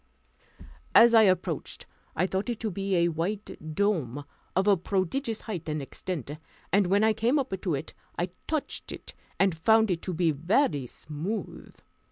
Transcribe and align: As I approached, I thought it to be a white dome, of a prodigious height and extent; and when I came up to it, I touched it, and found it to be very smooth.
As 0.95 1.13
I 1.13 1.21
approached, 1.21 1.85
I 2.15 2.25
thought 2.25 2.49
it 2.49 2.59
to 2.61 2.71
be 2.71 2.95
a 2.95 3.09
white 3.09 3.75
dome, 3.75 4.25
of 4.55 4.65
a 4.67 4.75
prodigious 4.75 5.41
height 5.41 5.69
and 5.69 5.79
extent; 5.79 6.31
and 6.73 6.87
when 6.87 7.03
I 7.03 7.13
came 7.13 7.37
up 7.37 7.53
to 7.61 7.75
it, 7.75 7.93
I 8.17 8.31
touched 8.47 8.91
it, 8.91 9.13
and 9.39 9.55
found 9.55 9.91
it 9.91 10.01
to 10.01 10.13
be 10.15 10.31
very 10.31 10.87
smooth. 10.87 11.75